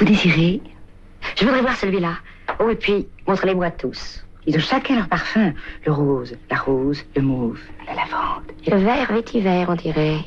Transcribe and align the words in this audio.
Vous 0.00 0.06
désirez 0.06 0.62
Je 1.36 1.44
voudrais 1.44 1.60
voir 1.60 1.76
celui-là. 1.76 2.14
Oh, 2.58 2.70
et 2.70 2.74
puis, 2.74 3.06
montrez-les-moi 3.28 3.70
tous. 3.72 4.24
Ils 4.46 4.56
ont 4.56 4.60
chacun 4.60 4.96
leur 4.96 5.08
parfum. 5.08 5.52
Le 5.84 5.92
rose, 5.92 6.34
la 6.50 6.56
rose, 6.56 7.04
le 7.14 7.20
mauve, 7.20 7.60
la 7.86 7.94
lavande. 7.94 8.44
Le 8.66 8.78
vert 8.78 9.12
vétiver, 9.12 9.66
on 9.68 9.74
dirait. 9.74 10.20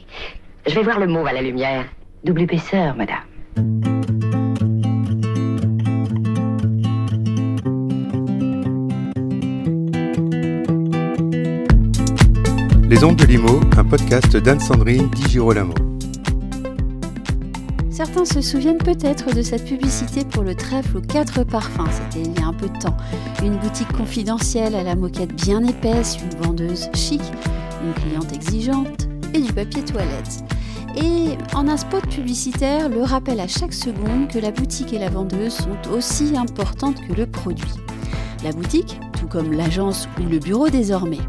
Je 0.68 0.76
vais 0.76 0.84
voir 0.84 1.00
le 1.00 1.08
mauve 1.08 1.26
à 1.26 1.34
la 1.34 1.42
lumière. 1.42 1.86
Double 2.24 2.44
épaisseur, 2.44 2.96
madame. 2.96 3.24
Les 12.88 13.04
Ondes 13.04 13.16
de 13.16 13.26
Limo, 13.26 13.60
un 13.76 13.84
podcast 13.84 14.38
d'Anne-Sandrine 14.38 15.10
Di 15.10 15.32
Girolamo. 15.32 15.93
Certains 18.06 18.26
se 18.26 18.42
souviennent 18.42 18.80
peut-être 18.80 19.34
de 19.34 19.42
cette 19.42 19.64
publicité 19.64 20.26
pour 20.26 20.44
le 20.44 20.56
trèfle 20.56 20.98
aux 20.98 21.02
quatre 21.02 21.46
parfums, 21.46 21.90
c'était 21.90 22.30
il 22.30 22.38
y 22.38 22.44
a 22.44 22.48
un 22.48 22.52
peu 22.52 22.68
de 22.68 22.78
temps. 22.78 22.98
Une 23.42 23.56
boutique 23.56 23.94
confidentielle 23.94 24.76
à 24.76 24.84
la 24.84 24.96
moquette 24.96 25.34
bien 25.34 25.64
épaisse, 25.64 26.18
une 26.22 26.38
vendeuse 26.44 26.90
chic, 26.94 27.22
une 27.82 27.94
cliente 27.94 28.34
exigeante 28.34 29.08
et 29.34 29.40
du 29.40 29.54
papier 29.54 29.86
toilette. 29.86 30.44
Et 30.98 31.38
en 31.56 31.70
un 31.70 31.78
spot 31.78 32.06
publicitaire, 32.08 32.90
le 32.90 33.04
rappel 33.04 33.40
à 33.40 33.48
chaque 33.48 33.74
seconde 33.74 34.28
que 34.28 34.38
la 34.38 34.52
boutique 34.52 34.92
et 34.92 35.00
la 35.00 35.10
vendeuse 35.10 35.54
sont 35.54 35.94
aussi 35.94 36.36
importantes 36.36 37.00
que 37.08 37.14
le 37.14 37.26
produit. 37.26 37.72
La 38.44 38.52
boutique, 38.52 39.00
tout 39.18 39.28
comme 39.28 39.54
l'agence 39.54 40.10
ou 40.20 40.28
le 40.30 40.40
bureau 40.40 40.68
désormais. 40.68 41.22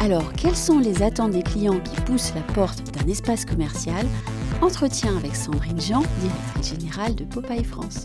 Alors, 0.00 0.34
quelles 0.34 0.56
sont 0.56 0.78
les 0.78 1.02
attentes 1.02 1.30
des 1.30 1.42
clients 1.42 1.80
qui 1.80 1.98
poussent 2.02 2.34
la 2.34 2.52
porte 2.52 2.82
d'un 2.92 3.10
espace 3.10 3.46
commercial? 3.46 4.04
Entretien 4.60 5.16
avec 5.16 5.36
Sandrine 5.36 5.80
Jean, 5.80 6.02
directrice 6.20 6.70
générale 6.70 7.14
de 7.14 7.24
Popeye 7.24 7.62
France. 7.62 8.02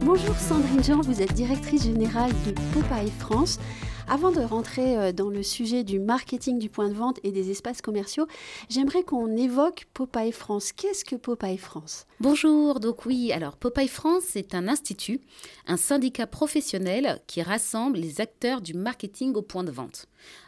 Bonjour 0.00 0.34
Sandrine 0.36 0.82
Jean, 0.82 1.00
vous 1.00 1.22
êtes 1.22 1.32
directrice 1.32 1.84
générale 1.84 2.32
de 2.44 2.50
Popeye 2.72 3.12
France. 3.20 3.60
Avant 4.06 4.30
de 4.30 4.40
rentrer 4.40 4.98
euh, 4.98 5.12
dans 5.12 5.30
le 5.30 5.42
sujet 5.42 5.82
du 5.82 5.98
marketing 5.98 6.58
du 6.58 6.68
point 6.68 6.90
de 6.90 6.94
vente 6.94 7.18
et 7.22 7.32
des 7.32 7.50
espaces 7.50 7.80
commerciaux, 7.80 8.26
j'aimerais 8.68 9.02
qu'on 9.02 9.34
évoque 9.34 9.86
Popeye 9.94 10.30
France. 10.30 10.72
Qu'est-ce 10.72 11.06
que 11.06 11.16
Popeye 11.16 11.56
France? 11.56 12.06
Bonjour, 12.20 12.80
donc 12.80 13.06
oui, 13.06 13.32
alors 13.32 13.56
Popeye 13.56 13.88
France, 13.88 14.24
c'est 14.28 14.54
un 14.54 14.68
institut, 14.68 15.20
un 15.66 15.78
syndicat 15.78 16.26
professionnel 16.26 17.20
qui 17.26 17.40
rassemble 17.40 17.98
les 17.98 18.20
acteurs 18.20 18.60
du 18.60 18.74
marketing 18.74 19.34
au 19.34 19.42
point 19.42 19.64
de 19.64 19.70
vente. 19.70 20.06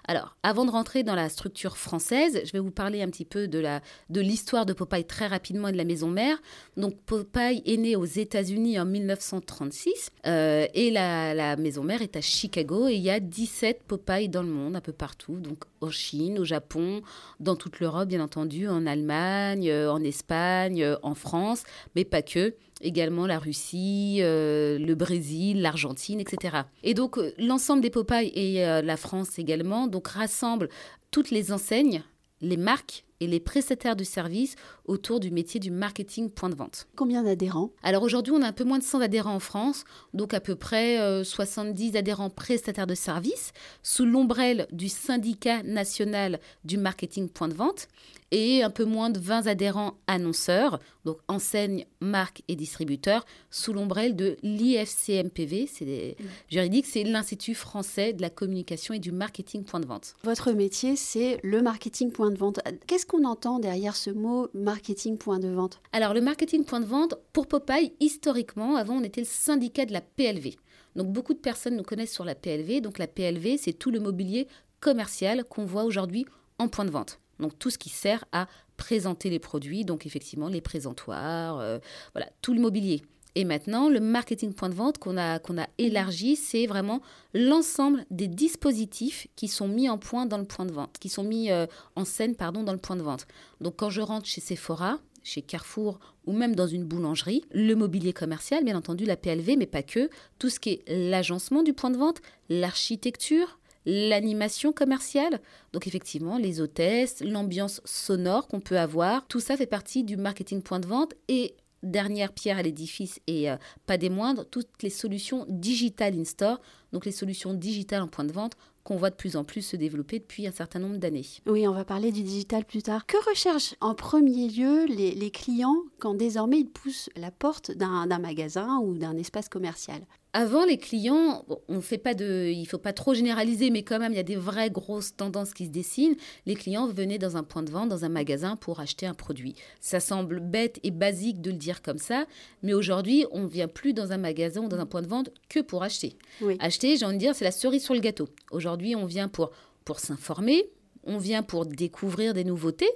Alors, 0.09 0.37
avant 0.43 0.65
de 0.65 0.70
rentrer 0.70 1.03
dans 1.03 1.15
la 1.15 1.29
structure 1.29 1.77
française, 1.77 2.41
je 2.45 2.53
vais 2.53 2.61
vous 2.61 2.70
parler 2.70 3.03
un 3.03 3.09
petit 3.09 3.25
peu 3.25 3.48
de, 3.48 3.59
la, 3.59 3.81
de 4.09 4.20
l'histoire 4.20 4.65
de 4.65 4.73
Popeye 4.73 5.05
très 5.05 5.27
rapidement 5.27 5.69
et 5.69 5.73
de 5.73 5.77
la 5.77 5.85
maison 5.85 6.09
mère. 6.09 6.41
Donc, 6.77 6.97
Popeye 7.07 7.63
est 7.67 7.77
né 7.77 7.97
aux 7.97 8.05
États-Unis 8.05 8.79
en 8.79 8.85
1936 8.85 10.13
euh, 10.27 10.67
et 10.75 10.91
la, 10.91 11.35
la, 11.35 11.57
maison 11.57 11.83
mère 11.83 12.03
est 12.03 12.17
à 12.17 12.20
Chicago 12.20 12.87
et 12.87 12.95
il 12.95 13.03
y 13.03 13.11
a 13.11 13.19
17 13.47 13.84
Popeye 13.86 14.28
dans 14.28 14.42
le 14.42 14.48
monde, 14.48 14.75
un 14.75 14.80
peu 14.80 14.92
partout, 14.92 15.36
donc 15.36 15.62
en 15.80 15.91
Chine, 15.91 16.41
au 16.41 16.44
Japon, 16.44 17.02
dans 17.39 17.55
toute 17.55 17.78
l'Europe, 17.78 18.08
bien 18.08 18.20
entendu, 18.20 18.66
en 18.66 18.86
Allemagne, 18.86 19.70
euh, 19.70 19.89
en 19.89 20.02
Espagne, 20.02 20.83
euh, 20.83 20.97
en 21.05 21.14
France, 21.14 21.62
mais 21.94 22.05
pas 22.05 22.22
que 22.22 22.56
également 22.80 23.24
la 23.24 23.39
Russie, 23.39 24.19
euh, 24.20 24.80
le 24.80 24.94
Brésil, 24.97 25.62
l'Argentine, 25.62 26.19
etc. 26.19 26.56
Et 26.83 26.92
donc 26.92 27.20
l'ensemble 27.39 27.83
des 27.83 27.91
Popeyes 27.91 28.33
et 28.34 28.58
la 28.83 28.97
France 28.97 29.39
également 29.39 29.86
donc 29.86 30.08
rassemble 30.08 30.69
toutes 31.12 31.30
les 31.30 31.52
enseignes, 31.52 32.02
les 32.41 32.58
marques 32.58 33.06
et 33.20 33.27
les 33.27 33.41
prestataires 33.41 33.97
de 33.97 34.05
services 34.05 34.56
autour 34.84 35.20
du 35.20 35.31
métier 35.31 35.61
du 35.61 35.70
marketing 35.70 36.31
point 36.31 36.48
de 36.48 36.55
vente. 36.55 36.86
Combien 36.97 37.23
d'adhérents? 37.23 37.70
Alors 37.83 38.03
aujourd'hui, 38.03 38.33
on 38.33 38.42
a 38.42 38.47
un 38.47 38.53
peu 38.53 38.64
moins 38.64 38.78
de 38.78 38.84
100 38.84 39.00
adhérents 39.00 39.34
en 39.34 39.41
France, 39.41 39.84
donc 40.14 40.34
à 40.34 40.41
peu 40.41 40.55
près 40.55 41.25
70 41.25 41.97
adhérents 41.97 42.31
prestataires 42.31 42.86
de 42.86 42.95
services 42.95 43.53
sous 43.83 44.05
l'ombrelle 44.05 44.67
du 44.73 44.89
syndicat 44.89 45.63
national 45.63 46.41
du 46.64 46.79
marketing 46.79 47.29
point 47.29 47.48
de 47.48 47.55
vente 47.55 47.89
et 48.31 48.63
un 48.63 48.70
peu 48.70 48.85
moins 48.85 49.11
de 49.11 49.19
20 49.19 49.47
adhérents 49.47 49.95
annonceurs, 50.07 50.81
donc 51.05 51.19
enseignes, 51.29 51.87
marques 52.01 52.42
et 52.48 52.57
distributeurs, 52.57 53.25
sous 53.51 53.73
l'ombrelle 53.73 54.17
de 54.17 54.37
l'IFCMPV, 54.42 55.67
c'est 55.67 56.17
juridique, 56.48 56.86
c'est 56.86 57.05
l'Institut 57.05 57.55
français 57.55 58.13
de 58.13 58.23
la 58.23 58.31
communication 58.31 58.95
et 58.95 58.98
du 58.98 59.13
marketing 59.13 59.65
point 59.65 59.81
de 59.81 59.86
vente. 59.86 60.15
Votre 60.25 60.53
métier, 60.53 60.97
c'est 60.97 61.39
le 61.42 61.63
marketing 61.63 62.11
point 62.11 62.31
de 62.31 62.39
vente. 62.39 62.61
Qu'est-ce 62.86 63.07
qu'on 63.07 63.25
entend 63.25 63.59
derrière 63.59 63.97
ce 63.97 64.11
mot 64.11 64.48
marketing 64.55 65.19
point 65.19 65.39
de 65.39 65.48
vente? 65.48 65.81
Alors 65.92 66.15
le 66.15 66.20
marketing 66.20 66.65
point 66.65 66.81
de 66.81 66.86
vente, 66.86 67.15
pour 67.33 67.47
Popeye, 67.47 67.92
historiquement, 68.01 68.77
avant 68.77 68.97
on 68.97 69.05
était 69.05 69.20
le 69.20 69.27
syndicat 69.27 69.86
de 69.86 69.92
la 69.92 70.01
PLV. 70.01 70.57
Donc 70.97 71.13
beaucoup 71.13 71.35
de 71.35 71.39
personnes 71.39 71.77
nous 71.77 71.83
connaissent 71.83 72.13
sur 72.13 72.25
la 72.25 72.35
PLV. 72.35 72.81
Donc 72.81 72.98
la 72.98 73.07
PLV, 73.07 73.59
c'est 73.59 73.75
tout 73.75 73.91
le 73.91 74.01
mobilier 74.01 74.48
commercial 74.81 75.45
qu'on 75.45 75.65
voit 75.65 75.85
aujourd'hui 75.85 76.27
en 76.59 76.69
point 76.69 76.85
de 76.85 76.91
vente. 76.91 77.20
Donc 77.41 77.58
tout 77.58 77.70
ce 77.70 77.79
qui 77.79 77.89
sert 77.89 78.24
à 78.33 78.47
présenter 78.77 79.30
les 79.30 79.39
produits, 79.39 79.85
donc 79.85 80.07
effectivement 80.07 80.48
les 80.48 80.61
présentoirs, 80.61 81.58
euh, 81.61 81.79
voilà, 82.14 82.30
tout 82.42 82.55
le 82.55 82.61
mobilier. 82.61 83.02
Et 83.35 83.45
maintenant, 83.45 83.91
le 83.91 84.01
marketing 84.01 84.55
point 84.55 84.70
de 84.70 84.74
vente 84.74 84.97
qu'on 84.97 85.19
a, 85.19 85.36
a 85.36 85.67
élargi, 85.77 86.36
c'est 86.36 86.67
vraiment 86.67 87.02
l'ensemble 87.35 88.07
des 88.11 88.29
dispositifs 88.29 89.29
qui 89.36 89.48
sont 89.48 89.69
mis 89.69 89.91
en 89.91 89.98
point 89.98 90.24
dans 90.24 90.39
le 90.39 90.47
point 90.47 90.64
de 90.64 90.73
vente, 90.73 90.97
qui 90.98 91.11
sont 91.11 91.23
mis 91.23 91.51
euh, 91.51 91.67
en 91.97 92.07
scène 92.07 92.35
pardon, 92.35 92.63
dans 92.63 92.73
le 92.73 92.79
point 92.79 92.97
de 92.97 93.02
vente. 93.02 93.27
Donc 93.61 93.77
quand 93.77 93.91
je 93.91 94.01
rentre 94.01 94.27
chez 94.27 94.41
Sephora, 94.41 95.01
chez 95.23 95.42
Carrefour 95.42 95.98
ou 96.24 96.33
même 96.33 96.55
dans 96.55 96.67
une 96.67 96.85
boulangerie, 96.85 97.45
le 97.53 97.74
mobilier 97.74 98.14
commercial, 98.14 98.64
bien 98.64 98.77
entendu 98.77 99.05
la 99.05 99.17
PLV, 99.17 99.57
mais 99.58 99.67
pas 99.67 99.83
que, 99.83 100.08
tout 100.39 100.48
ce 100.48 100.58
qui 100.58 100.70
est 100.70 100.83
l'agencement 101.11 101.63
du 101.63 101.74
point 101.74 101.91
de 101.91 101.98
vente, 101.98 102.23
l'architecture, 102.48 103.58
l'animation 103.86 104.73
commerciale. 104.73 105.41
Donc 105.73 105.86
effectivement, 105.86 106.36
les 106.36 106.61
hôtesses, 106.61 107.23
l'ambiance 107.23 107.80
sonore 107.85 108.48
qu'on 108.48 108.61
peut 108.61 108.79
avoir, 108.79 109.27
tout 109.29 109.41
ça 109.41 109.57
fait 109.57 109.67
partie 109.67 110.05
du 110.05 110.17
marketing 110.17 110.61
point 110.61 110.80
de 110.80 110.86
vente 110.86 111.14
et 111.29 111.55
dernière 111.83 112.33
pierre 112.33 112.58
à 112.58 112.63
l'édifice 112.63 113.20
et 113.27 113.51
euh, 113.51 113.57
pas 113.86 113.97
des 113.97 114.11
moindres, 114.11 114.45
toutes 114.51 114.83
les 114.83 114.91
solutions 114.91 115.47
digital 115.48 116.19
in-store, 116.19 116.61
donc 116.92 117.07
les 117.07 117.13
solutions 117.13 117.55
digitales 117.55 118.02
en 118.02 118.08
point 118.08 118.24
de 118.24 118.33
vente 118.33 118.55
qu'on 118.83 118.97
voit 118.97 119.11
de 119.11 119.17
plus 119.17 119.36
en 119.36 119.42
plus 119.42 119.63
se 119.63 119.77
développer 119.77 120.20
depuis 120.20 120.47
un 120.47 120.53
certain 120.53 120.79
nombre 120.79 120.98
d'années. 120.98 121.27
Oui, 121.47 121.67
on 121.67 121.73
va 121.73 121.85
parler 121.85 122.13
du 122.13 122.23
digital 122.23 122.64
plus 122.64 122.83
tard. 122.83 123.05
Que 123.05 123.17
recherchent 123.29 123.74
en 123.80 123.95
premier 123.95 124.48
lieu 124.48 124.86
les 124.86 125.30
clients 125.33 125.83
quand 125.98 126.14
désormais 126.14 126.61
ils 126.61 126.70
poussent 126.70 127.11
la 127.17 127.33
porte 127.33 127.73
d'un 127.73 128.06
magasin 128.19 128.79
ou 128.79 128.97
d'un 128.97 129.17
espace 129.17 129.49
commercial? 129.49 130.03
Avant, 130.37 130.67
les 130.67 130.76
clients, 130.76 131.47
on 131.67 131.81
fait 131.81 131.97
pas 131.97 132.12
de, 132.12 132.52
il 132.52 132.67
faut 132.67 132.76
pas 132.76 132.93
trop 132.93 133.14
généraliser, 133.14 133.70
mais 133.70 133.82
quand 133.82 133.99
même, 133.99 134.12
il 134.12 134.17
y 134.17 134.20
a 134.20 134.23
des 134.23 134.37
vraies 134.37 134.69
grosses 134.69 135.17
tendances 135.17 135.55
qui 135.55 135.64
se 135.64 135.70
dessinent. 135.70 136.14
Les 136.44 136.55
clients 136.55 136.87
venaient 136.87 137.17
dans 137.17 137.38
un 137.38 137.43
point 137.43 137.62
de 137.62 137.70
vente, 137.70 137.88
dans 137.88 138.05
un 138.05 138.11
magasin 138.11 138.55
pour 138.55 138.81
acheter 138.81 139.06
un 139.06 139.14
produit. 139.14 139.55
Ça 139.81 139.99
semble 139.99 140.41
bête 140.41 140.79
et 140.82 140.91
basique 140.91 141.41
de 141.41 141.50
le 141.50 141.56
dire 141.56 141.81
comme 141.81 141.97
ça, 141.97 142.26
mais 142.62 142.75
aujourd'hui, 142.75 143.25
on 143.31 143.47
vient 143.47 143.67
plus 143.67 143.94
dans 143.94 144.12
un 144.12 144.19
magasin 144.19 144.61
ou 144.61 144.69
dans 144.69 144.79
un 144.79 144.85
point 144.85 145.00
de 145.00 145.08
vente 145.08 145.31
que 145.49 145.61
pour 145.61 145.82
acheter. 145.82 146.19
Acheter, 146.58 146.99
j'ai 146.99 147.06
envie 147.06 147.14
de 147.14 147.20
dire, 147.20 147.35
c'est 147.35 147.47
la 147.47 147.50
cerise 147.50 147.82
sur 147.82 147.94
le 147.94 148.00
gâteau. 148.00 148.29
Aujourd'hui, 148.50 148.94
on 148.94 149.06
vient 149.06 149.29
pour, 149.29 149.53
pour 149.87 150.00
s'informer, 150.00 150.67
on 151.05 151.17
vient 151.17 151.43
pour 151.43 151.64
découvrir 151.64 152.35
des 152.35 152.44
nouveautés, 152.44 152.91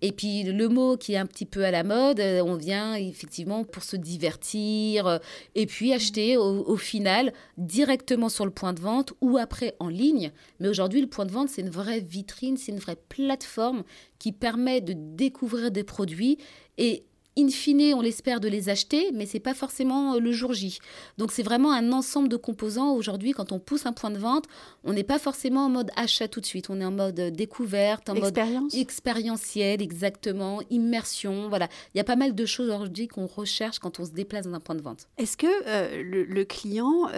et 0.00 0.12
puis 0.12 0.44
le 0.44 0.68
mot 0.68 0.96
qui 0.96 1.14
est 1.14 1.16
un 1.16 1.26
petit 1.26 1.46
peu 1.46 1.64
à 1.64 1.70
la 1.70 1.82
mode, 1.82 2.20
euh, 2.20 2.42
on 2.42 2.56
vient 2.56 2.94
effectivement 2.94 3.64
pour 3.64 3.82
se 3.82 3.96
divertir 3.96 5.06
euh, 5.06 5.18
et 5.54 5.66
puis 5.66 5.92
acheter 5.92 6.36
au, 6.36 6.76
final 6.76 7.32
directement 7.56 8.28
sur 8.28 8.44
le 8.44 8.52
point 8.52 8.72
de 8.72 8.80
vente 8.80 9.12
ou 9.20 9.36
après 9.36 9.74
en 9.80 9.88
ligne. 9.88 10.30
Mais 10.60 10.68
aujourd'hui, 10.68 11.00
le 11.00 11.08
point 11.08 11.26
de 11.26 11.32
vente, 11.32 11.48
c'est 11.48 11.62
une 11.62 11.70
vraie 11.70 12.00
vitrine, 12.00 12.56
c'est 12.56 12.72
une 12.72 12.78
vraie 12.78 12.98
plateforme 13.08 13.82
qui 14.18 14.32
permet 14.32 14.80
de 14.80 14.94
découvrir 14.96 15.70
des 15.70 15.84
produits 15.84 16.38
et 16.76 17.04
in 17.38 17.48
fine, 17.48 17.94
on 17.94 18.00
l'espère 18.00 18.40
de 18.40 18.48
les 18.48 18.68
acheter, 18.68 19.12
mais 19.14 19.26
c'est 19.26 19.38
pas 19.38 19.54
forcément 19.54 20.14
euh, 20.14 20.18
le 20.18 20.32
jour 20.32 20.52
J. 20.52 20.78
Donc 21.18 21.32
c'est 21.32 21.42
vraiment 21.42 21.72
un 21.72 21.92
ensemble 21.92 22.28
de 22.28 22.36
composants. 22.36 22.92
Aujourd'hui, 22.94 23.32
quand 23.32 23.52
on 23.52 23.58
pousse 23.58 23.86
un 23.86 23.92
point 23.92 24.10
de 24.10 24.18
vente, 24.18 24.44
on 24.84 24.92
n'est 24.92 25.04
pas 25.04 25.18
forcément 25.18 25.66
en 25.66 25.68
mode 25.68 25.90
achat 25.96 26.28
tout 26.28 26.40
de 26.40 26.46
suite. 26.46 26.68
On 26.70 26.80
est 26.80 26.84
en 26.84 26.90
mode 26.90 27.18
euh, 27.20 27.30
découverte, 27.30 28.08
en 28.08 28.14
mode 28.14 28.38
expérientiel, 28.74 29.80
exactement, 29.80 30.60
immersion. 30.70 31.48
Voilà, 31.48 31.68
il 31.94 31.98
y 31.98 32.00
a 32.00 32.04
pas 32.04 32.16
mal 32.16 32.34
de 32.34 32.46
choses 32.46 32.68
aujourd'hui 32.68 33.08
qu'on 33.08 33.26
recherche 33.26 33.78
quand 33.78 34.00
on 34.00 34.04
se 34.04 34.10
déplace 34.10 34.46
dans 34.46 34.54
un 34.54 34.60
point 34.60 34.74
de 34.74 34.82
vente. 34.82 35.06
Est-ce 35.18 35.36
que 35.36 35.46
euh, 35.66 36.02
le, 36.02 36.44
client 36.44 37.08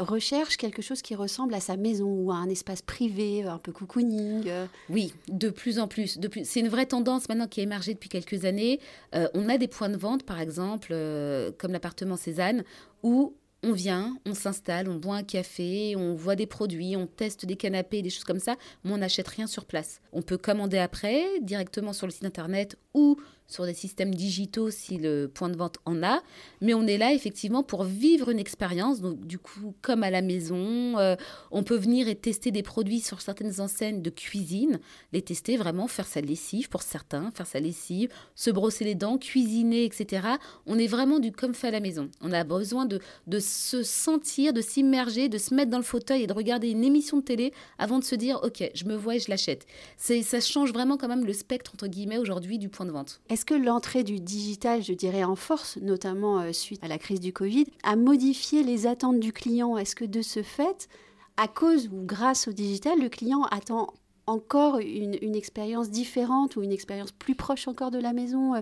recherche 0.00 0.56
quelque 0.56 0.82
chose 0.82 1.00
qui 1.00 1.14
ressemble 1.14 1.54
à 1.54 1.60
sa 1.60 1.76
maison 1.76 2.06
ou 2.06 2.30
à 2.30 2.34
un 2.34 2.48
espace 2.48 2.82
privé, 2.82 3.42
un 3.42 3.58
peu 3.58 3.72
cocooning 3.72 4.44
Oui, 4.90 5.14
de 5.28 5.48
plus 5.48 5.78
en 5.78 5.88
plus. 5.88 6.18
De 6.18 6.28
plus. 6.28 6.44
C'est 6.44 6.60
une 6.60 6.68
vraie 6.68 6.86
tendance 6.86 7.28
maintenant 7.28 7.46
qui 7.46 7.60
a 7.60 7.62
émergé 7.62 7.94
depuis 7.94 8.10
quelques 8.10 8.44
années. 8.44 8.78
on 9.12 9.48
a 9.48 9.56
des 9.58 9.63
points 9.68 9.88
de 9.88 9.96
vente, 9.96 10.24
par 10.24 10.40
exemple, 10.40 10.88
euh, 10.92 11.52
comme 11.58 11.72
l'appartement 11.72 12.16
Cézanne, 12.16 12.64
où 13.02 13.36
on 13.64 13.72
vient, 13.72 14.16
on 14.26 14.34
s'installe, 14.34 14.88
on 14.88 14.96
boit 14.96 15.16
un 15.16 15.22
café, 15.22 15.96
on 15.96 16.14
voit 16.14 16.36
des 16.36 16.46
produits, 16.46 16.96
on 16.96 17.06
teste 17.06 17.46
des 17.46 17.56
canapés, 17.56 18.02
des 18.02 18.10
choses 18.10 18.24
comme 18.24 18.38
ça, 18.38 18.56
mais 18.84 18.92
on 18.92 18.98
n'achète 18.98 19.28
rien 19.28 19.46
sur 19.46 19.64
place. 19.64 20.00
On 20.12 20.22
peut 20.22 20.36
commander 20.36 20.78
après, 20.78 21.24
directement 21.40 21.94
sur 21.94 22.06
le 22.06 22.12
site 22.12 22.24
internet 22.24 22.76
ou 22.92 23.16
sur 23.46 23.66
des 23.66 23.74
systèmes 23.74 24.14
digitaux 24.14 24.70
si 24.70 24.96
le 24.96 25.28
point 25.28 25.48
de 25.48 25.56
vente 25.56 25.78
en 25.84 26.02
a, 26.02 26.22
mais 26.60 26.74
on 26.74 26.86
est 26.86 26.96
là 26.96 27.12
effectivement 27.12 27.62
pour 27.62 27.84
vivre 27.84 28.30
une 28.30 28.38
expérience. 28.38 29.00
Donc 29.00 29.26
du 29.26 29.38
coup, 29.38 29.74
comme 29.82 30.02
à 30.02 30.10
la 30.10 30.22
maison, 30.22 30.98
euh, 30.98 31.16
on 31.50 31.62
peut 31.62 31.76
venir 31.76 32.08
et 32.08 32.14
tester 32.14 32.50
des 32.50 32.62
produits 32.62 33.00
sur 33.00 33.20
certaines 33.20 33.60
enseignes 33.60 34.02
de 34.02 34.10
cuisine, 34.10 34.80
les 35.12 35.22
tester 35.22 35.56
vraiment, 35.56 35.88
faire 35.88 36.06
sa 36.06 36.20
lessive 36.20 36.68
pour 36.68 36.82
certains, 36.82 37.30
faire 37.32 37.46
sa 37.46 37.60
lessive, 37.60 38.08
se 38.34 38.50
brosser 38.50 38.84
les 38.84 38.94
dents, 38.94 39.18
cuisiner, 39.18 39.84
etc. 39.84 40.26
On 40.66 40.78
est 40.78 40.86
vraiment 40.86 41.18
du 41.18 41.30
comme 41.30 41.54
fait 41.54 41.68
à 41.68 41.72
la 41.72 41.80
maison. 41.80 42.10
On 42.20 42.32
a 42.32 42.44
besoin 42.44 42.86
de, 42.86 42.98
de 43.26 43.38
se 43.54 43.82
sentir, 43.82 44.52
de 44.52 44.60
s'immerger, 44.60 45.28
de 45.28 45.38
se 45.38 45.54
mettre 45.54 45.70
dans 45.70 45.78
le 45.78 45.84
fauteuil 45.84 46.22
et 46.22 46.26
de 46.26 46.32
regarder 46.32 46.70
une 46.70 46.84
émission 46.84 47.18
de 47.18 47.22
télé 47.22 47.52
avant 47.78 47.98
de 47.98 48.04
se 48.04 48.14
dire, 48.14 48.40
ok, 48.42 48.70
je 48.74 48.84
me 48.84 48.94
vois 48.96 49.16
et 49.16 49.20
je 49.20 49.30
l'achète. 49.30 49.66
Ça 49.96 50.40
change 50.40 50.72
vraiment 50.72 50.96
quand 50.96 51.08
même 51.08 51.24
le 51.24 51.32
spectre, 51.32 51.72
entre 51.74 51.86
guillemets, 51.86 52.18
aujourd'hui 52.18 52.58
du 52.58 52.68
point 52.68 52.86
de 52.86 52.90
vente. 52.90 53.20
Est-ce 53.28 53.44
que 53.44 53.54
l'entrée 53.54 54.04
du 54.04 54.20
digital, 54.20 54.82
je 54.82 54.92
dirais 54.92 55.24
en 55.24 55.36
force, 55.36 55.78
notamment 55.80 56.40
euh, 56.40 56.52
suite 56.52 56.82
à 56.82 56.88
la 56.88 56.98
crise 56.98 57.20
du 57.20 57.32
Covid, 57.32 57.66
a 57.82 57.96
modifié 57.96 58.62
les 58.62 58.86
attentes 58.86 59.20
du 59.20 59.32
client? 59.32 59.78
Est-ce 59.78 59.96
que 59.96 60.04
de 60.04 60.22
ce 60.22 60.42
fait, 60.42 60.88
à 61.36 61.48
cause 61.48 61.88
ou 61.88 62.04
grâce 62.04 62.48
au 62.48 62.52
digital, 62.52 62.98
le 63.00 63.08
client 63.08 63.42
attend 63.50 63.92
encore 64.26 64.78
une, 64.78 65.34
expérience 65.34 65.90
différente 65.90 66.56
ou 66.56 66.62
une 66.62 66.72
expérience 66.72 67.12
plus 67.12 67.34
proche 67.34 67.68
encore 67.68 67.90
de 67.90 67.98
la 67.98 68.12
maison 68.12 68.54
euh, 68.54 68.60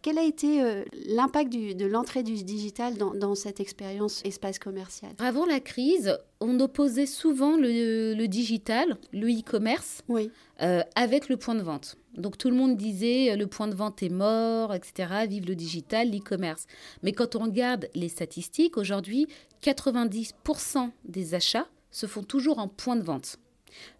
Quel 0.00 0.18
a 0.18 0.22
été 0.22 0.62
euh, 0.62 0.84
l'impact 1.06 1.52
de 1.52 1.84
l'entrée 1.86 2.22
du 2.22 2.42
digital 2.44 2.94
dans, 2.96 3.34
cette 3.34 3.60
expérience 3.60 4.22
espace 4.24 4.58
commercial? 4.58 5.12
Avant 5.18 5.46
la 5.46 5.60
crise, 5.60 6.16
on 6.40 6.58
opposait 6.60 7.06
souvent 7.06 7.56
le, 7.56 8.26
digital, 8.26 8.96
le 9.12 9.28
e-commerce, 9.28 10.02
oui. 10.08 10.30
Euh, 10.62 10.82
avec 10.94 11.28
le 11.28 11.36
point 11.36 11.54
de 11.54 11.62
vente. 11.62 11.96
Donc 12.14 12.38
tout 12.38 12.50
le 12.50 12.56
monde 12.56 12.76
disait 12.76 13.36
le 13.36 13.46
point 13.46 13.68
de 13.68 13.74
vente 13.74 14.02
est 14.02 14.10
mort, 14.10 14.74
etc. 14.74 15.26
Vive 15.28 15.46
le 15.46 15.56
digital, 15.56 16.10
l'e-commerce. 16.10 16.66
Mais 17.02 17.12
quand 17.12 17.36
on 17.36 17.40
regarde 17.40 17.88
les 17.94 18.08
statistiques, 18.08 18.76
aujourd'hui, 18.76 19.26
90% 19.62 20.90
des 21.04 21.34
achats 21.34 21.66
se 21.90 22.06
font 22.06 22.22
toujours 22.22 22.58
en 22.58 22.68
point 22.68 22.96
de 22.96 23.02
vente. 23.02 23.38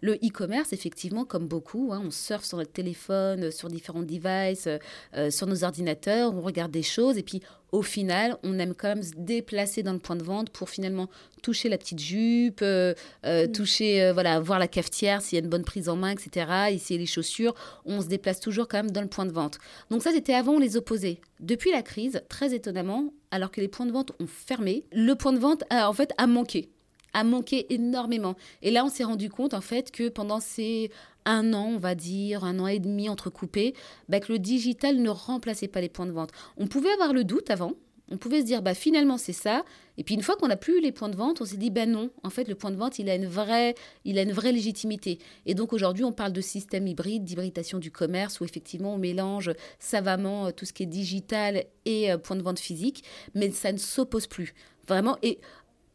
Le 0.01 0.15
e-commerce, 0.15 0.73
effectivement, 0.73 1.25
comme 1.25 1.47
beaucoup, 1.47 1.91
hein, 1.93 2.01
on 2.05 2.11
surfe 2.11 2.45
sur 2.45 2.57
notre 2.57 2.71
téléphone, 2.71 3.51
sur 3.51 3.69
différents 3.69 4.03
devices, 4.03 4.67
euh, 5.15 5.29
sur 5.31 5.47
nos 5.47 5.63
ordinateurs, 5.63 6.33
on 6.33 6.41
regarde 6.41 6.71
des 6.71 6.83
choses 6.83 7.17
et 7.17 7.23
puis 7.23 7.41
au 7.71 7.81
final, 7.81 8.37
on 8.43 8.59
aime 8.59 8.75
quand 8.75 8.89
même 8.89 9.01
se 9.01 9.13
déplacer 9.17 9.81
dans 9.81 9.93
le 9.93 9.99
point 9.99 10.15
de 10.15 10.21
vente 10.21 10.51
pour 10.51 10.69
finalement 10.69 11.09
toucher 11.41 11.69
la 11.69 11.79
petite 11.79 11.99
jupe, 11.99 12.59
euh, 12.61 12.93
euh, 13.25 13.47
mm. 13.47 13.51
toucher, 13.51 14.11
voilà, 14.13 14.39
voir 14.39 14.59
la 14.59 14.67
cafetière 14.67 15.23
s'il 15.23 15.39
y 15.39 15.41
a 15.41 15.43
une 15.43 15.49
bonne 15.49 15.63
prise 15.63 15.89
en 15.89 15.95
main, 15.95 16.11
etc. 16.11 16.69
Essayer 16.69 16.99
les 16.99 17.07
chaussures. 17.07 17.55
On 17.85 17.99
se 18.01 18.07
déplace 18.07 18.39
toujours 18.39 18.67
quand 18.67 18.77
même 18.77 18.91
dans 18.91 19.01
le 19.01 19.07
point 19.07 19.25
de 19.25 19.31
vente. 19.31 19.57
Donc 19.89 20.03
ça, 20.03 20.11
c'était 20.11 20.35
avant 20.35 20.59
les 20.59 20.77
opposés. 20.77 21.19
Depuis 21.39 21.71
la 21.71 21.81
crise, 21.81 22.21
très 22.29 22.53
étonnamment, 22.53 23.11
alors 23.31 23.49
que 23.49 23.59
les 23.59 23.67
points 23.67 23.87
de 23.87 23.91
vente 23.91 24.11
ont 24.19 24.27
fermé, 24.27 24.85
le 24.91 25.15
point 25.15 25.33
de 25.33 25.39
vente 25.39 25.63
a 25.71 25.89
en 25.89 25.93
fait 25.93 26.13
a 26.19 26.27
manqué 26.27 26.69
a 27.13 27.23
manqué 27.23 27.73
énormément. 27.73 28.35
Et 28.61 28.71
là, 28.71 28.83
on 28.85 28.89
s'est 28.89 29.03
rendu 29.03 29.29
compte, 29.29 29.53
en 29.53 29.61
fait, 29.61 29.91
que 29.91 30.09
pendant 30.09 30.39
ces 30.39 30.91
un 31.25 31.53
an, 31.53 31.67
on 31.75 31.77
va 31.77 31.95
dire, 31.95 32.43
un 32.43 32.59
an 32.59 32.67
et 32.67 32.79
demi 32.79 33.09
entrecoupé, 33.09 33.73
bah, 34.09 34.19
que 34.19 34.31
le 34.31 34.39
digital 34.39 34.97
ne 34.97 35.09
remplaçait 35.09 35.67
pas 35.67 35.81
les 35.81 35.89
points 35.89 36.05
de 36.05 36.11
vente. 36.11 36.31
On 36.57 36.67
pouvait 36.67 36.91
avoir 36.91 37.13
le 37.13 37.23
doute 37.23 37.49
avant. 37.49 37.73
On 38.11 38.17
pouvait 38.17 38.41
se 38.41 38.45
dire, 38.45 38.61
bah, 38.61 38.73
finalement, 38.73 39.17
c'est 39.17 39.33
ça. 39.33 39.63
Et 39.97 40.03
puis, 40.03 40.15
une 40.15 40.21
fois 40.21 40.35
qu'on 40.35 40.49
n'a 40.49 40.57
plus 40.57 40.81
les 40.81 40.91
points 40.91 41.09
de 41.09 41.15
vente, 41.15 41.41
on 41.41 41.45
s'est 41.45 41.57
dit, 41.57 41.69
ben 41.69 41.89
non, 41.89 42.09
en 42.23 42.29
fait, 42.29 42.47
le 42.47 42.55
point 42.55 42.69
de 42.69 42.75
vente, 42.75 42.99
il 42.99 43.09
a 43.09 43.15
une 43.15 43.25
vraie, 43.25 43.75
il 44.05 44.19
a 44.19 44.23
une 44.23 44.33
vraie 44.33 44.51
légitimité. 44.51 45.19
Et 45.45 45.55
donc, 45.55 45.71
aujourd'hui, 45.71 46.03
on 46.03 46.11
parle 46.11 46.33
de 46.33 46.41
système 46.41 46.85
hybride, 46.85 47.23
d'hybridation 47.23 47.79
du 47.79 47.91
commerce, 47.91 48.41
où 48.41 48.43
effectivement, 48.43 48.95
on 48.95 48.97
mélange 48.97 49.51
savamment 49.79 50.47
euh, 50.47 50.51
tout 50.51 50.65
ce 50.65 50.73
qui 50.73 50.83
est 50.83 50.87
digital 50.87 51.63
et 51.85 52.11
euh, 52.11 52.17
point 52.17 52.35
de 52.35 52.43
vente 52.43 52.59
physique, 52.59 53.03
mais 53.35 53.51
ça 53.51 53.71
ne 53.71 53.77
s'oppose 53.77 54.27
plus. 54.27 54.53
Vraiment. 54.87 55.17
Et 55.23 55.39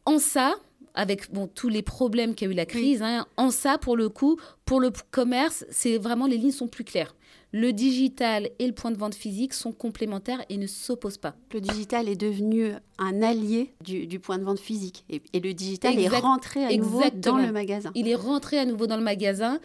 en 0.05 0.17
ça, 0.17 0.55
avec 0.99 1.31
bon, 1.31 1.47
tous 1.47 1.69
les 1.69 1.81
problèmes 1.81 2.35
qu'a 2.35 2.45
eu 2.45 2.53
la 2.53 2.65
crise. 2.65 3.01
Hein. 3.01 3.25
En 3.37 3.51
ça, 3.51 3.77
pour 3.77 3.95
le 3.95 4.09
coup, 4.09 4.37
pour 4.65 4.81
le 4.81 4.91
commerce, 5.11 5.65
c'est 5.69 5.97
vraiment 5.97 6.27
les 6.27 6.37
lignes 6.37 6.51
sont 6.51 6.67
plus 6.67 6.83
claires. 6.83 7.15
Le 7.51 7.71
digital 7.71 8.49
et 8.59 8.67
le 8.67 8.73
point 8.73 8.91
de 8.91 8.97
vente 8.97 9.15
physique 9.15 9.53
sont 9.53 9.71
complémentaires 9.71 10.43
et 10.49 10.57
ne 10.57 10.67
s'opposent 10.67 11.17
pas. 11.17 11.35
Le 11.53 11.61
digital 11.61 12.07
est 12.07 12.15
devenu 12.15 12.73
un 12.99 13.21
allié 13.23 13.73
du, 13.83 14.19
point 14.19 14.37
de 14.37 14.43
vente 14.43 14.59
physique 14.59 15.05
et, 15.09 15.39
le 15.39 15.53
digital 15.53 15.97
est 15.97 16.09
rentré 16.09 16.65
à 16.65 16.75
nouveau 16.75 17.01
dans 17.15 17.37
le 17.37 17.51
magasin. 17.51 17.91
Il 17.95 18.07
est 18.07 18.15
rentré 18.15 18.59
à 18.59 18.65
nouveau 18.65 18.85
dans 18.85 18.97
le 18.97 19.03
magasin 19.03 19.59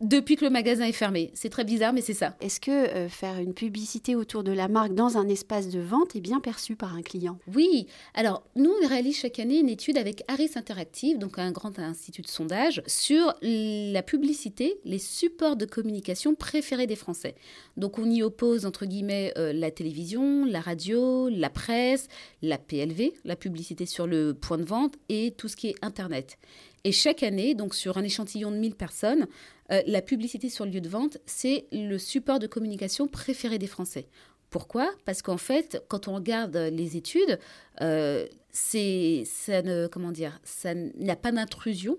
depuis 0.00 0.36
que 0.36 0.44
le 0.44 0.50
magasin 0.50 0.84
est 0.84 0.92
fermé. 0.92 1.30
C'est 1.34 1.48
très 1.48 1.64
bizarre, 1.64 1.92
mais 1.92 2.02
c'est 2.02 2.14
ça. 2.14 2.36
Est-ce 2.40 2.60
que 2.60 2.70
euh, 2.70 3.08
faire 3.08 3.38
une 3.38 3.54
publicité 3.54 4.14
autour 4.14 4.44
de 4.44 4.52
la 4.52 4.68
marque 4.68 4.94
dans 4.94 5.16
un 5.16 5.26
espace 5.28 5.68
de 5.68 5.80
vente 5.80 6.14
est 6.14 6.20
bien 6.20 6.40
perçu 6.40 6.76
par 6.76 6.94
un 6.94 7.02
client? 7.02 7.38
Oui. 7.54 7.86
Alors, 8.14 8.42
nous, 8.56 8.70
on 8.70 8.86
réalise 8.86 9.18
chaque 9.18 9.38
année 9.38 9.58
une 9.58 9.70
étude 9.70 9.96
avec 9.96 10.22
Harris 10.28 10.50
Interactive, 10.56 11.18
donc 11.18 11.38
un 11.38 11.50
grand 11.50 11.78
institut 11.78 12.22
de 12.22 12.28
sondage, 12.28 12.82
sur 12.86 13.32
la 13.40 14.02
publicité, 14.02 14.78
les 14.84 14.98
supports 14.98 15.56
de 15.56 15.64
communication 15.64 16.34
préférés 16.34 16.86
des 16.86 16.96
Français. 16.96 17.34
Donc, 17.76 17.98
on 17.98 18.10
y 18.10 18.22
oppose, 18.22 18.66
entre 18.66 18.84
guillemets, 18.84 19.32
euh, 19.38 19.52
la 19.54 19.70
télévision, 19.70 20.44
la 20.44 20.60
radio, 20.60 21.28
la 21.30 21.48
presse, 21.48 22.08
la 22.42 22.58
PLV, 22.58 23.14
la 23.24 23.36
publicité 23.36 23.86
sur 23.86 24.06
le 24.06 24.34
point 24.34 24.58
de 24.58 24.64
vente, 24.64 24.94
et 25.08 25.32
tout 25.36 25.48
ce 25.48 25.56
qui 25.56 25.68
est 25.68 25.74
Internet. 25.80 26.38
Et 26.86 26.92
chaque 26.92 27.24
année, 27.24 27.56
donc 27.56 27.74
sur 27.74 27.98
un 27.98 28.04
échantillon 28.04 28.52
de 28.52 28.58
1000 28.58 28.76
personnes, 28.76 29.26
euh, 29.72 29.82
la 29.88 30.02
publicité 30.02 30.48
sur 30.48 30.64
le 30.64 30.70
lieu 30.70 30.80
de 30.80 30.88
vente, 30.88 31.18
c'est 31.26 31.66
le 31.72 31.98
support 31.98 32.38
de 32.38 32.46
communication 32.46 33.08
préféré 33.08 33.58
des 33.58 33.66
Français. 33.66 34.06
Pourquoi? 34.50 34.92
Parce 35.04 35.20
qu'en 35.20 35.36
fait, 35.36 35.82
quand 35.88 36.06
on 36.06 36.14
regarde 36.14 36.56
les 36.56 36.96
études, 36.96 37.40
euh, 37.80 38.28
c'est 38.58 39.24
ça 39.26 39.60
ne 39.60 39.86
comment 39.86 40.12
dire 40.12 40.40
ça 40.42 40.72
n'a 40.74 41.14
pas 41.14 41.30
d'intrusion. 41.30 41.98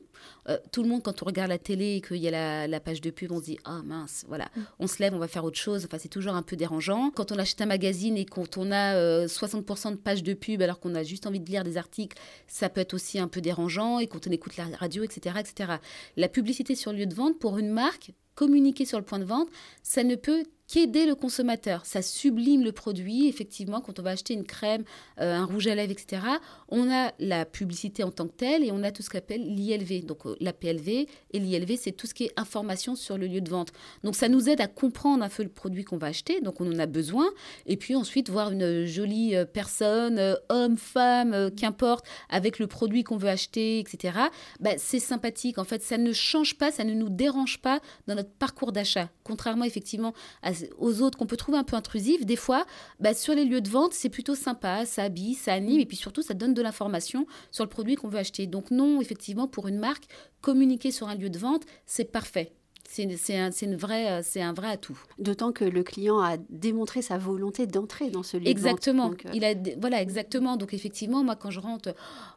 Euh, 0.49 0.57
tout 0.71 0.81
le 0.81 0.89
monde 0.89 1.03
quand 1.03 1.21
on 1.21 1.25
regarde 1.27 1.49
la 1.49 1.59
télé 1.59 1.97
et 1.97 2.01
qu'il 2.01 2.17
y 2.17 2.27
a 2.27 2.65
la, 2.65 2.79
page 2.79 2.99
de 2.99 3.11
pub 3.11 3.31
on 3.31 3.37
se 3.37 3.43
dit 3.43 3.59
ah 3.63 3.83
mince 3.85 4.25
voilà. 4.27 4.45
Mm. 4.55 4.61
on 4.79 4.87
se 4.87 4.97
lève 4.97 5.13
on 5.13 5.19
va 5.19 5.27
faire 5.27 5.45
autre 5.45 5.59
chose. 5.59 5.85
Enfin 5.85 5.99
c'est 5.99 6.09
toujours 6.09 6.33
un 6.33 6.41
peu 6.41 6.55
dérangeant. 6.55 7.11
Quand 7.11 7.31
on 7.31 7.37
achète 7.37 7.61
un 7.61 7.67
magazine 7.67 8.17
et 8.17 8.25
quand 8.25 8.57
on 8.57 8.71
a 8.71 9.27
60% 9.27 9.91
de 9.91 9.95
pages 9.97 10.23
de 10.23 10.33
pub 10.33 10.63
alors 10.63 10.79
qu'on 10.79 10.95
a 10.95 11.03
juste 11.03 11.27
envie 11.27 11.39
de 11.39 11.47
lire 11.47 11.63
des 11.63 11.77
articles 11.77 12.17
ça 12.47 12.69
peut 12.69 12.81
être 12.81 12.95
aussi 12.95 13.19
un 13.19 13.27
peu 13.27 13.39
dérangeant. 13.39 13.99
Et 13.99 14.07
quand 14.07 14.25
on 14.25 14.31
écoute 14.31 14.57
la 14.57 14.65
radio 14.77 15.03
etc 15.03 15.35
etc 15.39 15.73
la 16.15 16.27
publicité 16.27 16.73
sur 16.73 16.91
le 16.91 16.97
lieu 16.97 17.05
de 17.05 17.13
vente 17.13 17.37
pour 17.37 17.59
une 17.59 17.69
marque 17.69 18.13
communiquer 18.33 18.85
sur 18.85 18.97
le 18.97 19.05
point 19.05 19.19
de 19.19 19.25
vente 19.25 19.49
ça 19.83 20.03
ne 20.03 20.15
peut 20.15 20.43
qu'aider 20.67 21.05
le 21.05 21.15
consommateur. 21.15 21.85
Ça 21.85 22.01
sublime 22.01 22.63
le 22.63 22.71
produit. 22.71 23.27
Effectivement, 23.27 23.81
quand 23.81 23.99
on 23.99 24.03
va 24.03 24.11
acheter 24.11 24.33
une 24.33 24.43
crème, 24.43 24.83
euh, 25.19 25.33
un 25.33 25.45
rouge 25.45 25.67
à 25.67 25.75
lèvres, 25.75 25.91
etc., 25.91 26.21
on 26.69 26.91
a 26.91 27.13
la 27.19 27.45
publicité 27.45 28.03
en 28.03 28.11
tant 28.11 28.27
que 28.27 28.33
telle 28.33 28.63
et 28.63 28.71
on 28.71 28.83
a 28.83 28.91
tout 28.91 29.01
ce 29.01 29.09
qu'on 29.09 29.17
appelle 29.17 29.47
l'ILV. 29.55 30.05
Donc 30.05 30.25
euh, 30.25 30.35
la 30.41 30.53
PLV 30.53 31.07
et 31.31 31.39
l'ILV, 31.39 31.77
c'est 31.77 31.93
tout 31.93 32.05
ce 32.05 32.13
qui 32.13 32.25
est 32.25 32.33
information 32.35 32.95
sur 32.95 33.17
le 33.17 33.27
lieu 33.27 33.41
de 33.41 33.49
vente. 33.49 33.71
Donc 34.03 34.15
ça 34.15 34.27
nous 34.27 34.49
aide 34.49 34.59
à 34.59 34.67
comprendre 34.67 35.23
un 35.23 35.29
peu 35.29 35.43
le 35.43 35.49
produit 35.49 35.85
qu'on 35.85 35.97
va 35.97 36.07
acheter. 36.07 36.41
Donc 36.41 36.59
on 36.59 36.69
en 36.69 36.79
a 36.79 36.85
besoin. 36.85 37.29
Et 37.65 37.77
puis 37.77 37.95
ensuite, 37.95 38.29
voir 38.29 38.51
une 38.51 38.85
jolie 38.85 39.35
euh, 39.35 39.45
personne, 39.45 40.37
homme, 40.49 40.77
femme, 40.77 41.49
qu'importe, 41.55 42.05
avec 42.29 42.59
le 42.59 42.67
produit 42.67 43.03
qu'on 43.03 43.17
veut 43.17 43.29
acheter, 43.29 43.79
etc., 43.79 44.17
bah, 44.59 44.71
c'est 44.77 44.99
sympathique. 44.99 45.57
En 45.57 45.63
fait, 45.63 45.81
ça 45.81 45.97
ne 45.97 46.11
change 46.11 46.57
pas, 46.57 46.71
ça 46.71 46.83
ne 46.83 46.93
nous 46.93 47.09
dérange 47.09 47.59
pas 47.59 47.79
dans 48.07 48.15
notre 48.15 48.31
parcours 48.31 48.73
d'achat. 48.73 49.09
Contrairement 49.23 49.65
effectivement 49.65 50.13
à 50.41 50.53
aux 50.77 51.01
autres 51.01 51.17
qu'on 51.17 51.25
peut 51.25 51.37
trouver 51.37 51.57
un 51.57 51.63
peu 51.63 51.75
intrusifs, 51.75 52.25
des 52.25 52.35
fois, 52.35 52.65
bah, 52.99 53.13
sur 53.13 53.33
les 53.33 53.45
lieux 53.45 53.61
de 53.61 53.69
vente, 53.69 53.93
c'est 53.93 54.09
plutôt 54.09 54.35
sympa, 54.35 54.85
ça 54.85 55.03
habille, 55.03 55.33
ça 55.33 55.53
anime, 55.53 55.79
et 55.79 55.85
puis 55.85 55.97
surtout, 55.97 56.21
ça 56.21 56.33
donne 56.33 56.53
de 56.53 56.61
l'information 56.61 57.25
sur 57.51 57.63
le 57.63 57.69
produit 57.69 57.95
qu'on 57.95 58.09
veut 58.09 58.19
acheter. 58.19 58.47
Donc 58.47 58.71
non, 58.71 59.01
effectivement, 59.01 59.47
pour 59.47 59.67
une 59.67 59.79
marque, 59.79 60.05
communiquer 60.41 60.91
sur 60.91 61.07
un 61.07 61.15
lieu 61.15 61.29
de 61.29 61.39
vente, 61.39 61.63
c'est 61.85 62.11
parfait. 62.11 62.53
C'est 62.89 63.35
un, 63.35 63.51
c'est 63.51 64.41
un 64.41 64.53
vrai 64.53 64.69
atout. 64.69 64.97
D'autant 65.19 65.51
que 65.51 65.65
le 65.65 65.83
client 65.83 66.19
a 66.19 66.37
démontré 66.49 67.01
sa 67.01 67.17
volonté 67.17 67.67
d'entrer 67.67 68.09
dans 68.09 68.23
ce 68.23 68.37
lieu 68.37 68.47
exactement. 68.47 69.09
de 69.09 69.23
vente. 69.23 69.43
Euh, 69.43 69.75
voilà, 69.79 70.01
exactement. 70.01 70.55
Donc 70.55 70.73
effectivement, 70.73 71.21
moi, 71.21 71.35
quand 71.35 71.51
je 71.51 71.59
rentre, 71.59 71.93